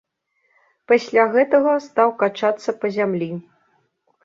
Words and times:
Пасля 0.91 1.25
гэтага 1.35 1.75
стаў 1.87 2.09
качацца 2.25 2.77
па 2.81 2.87
зямлі. 2.99 3.31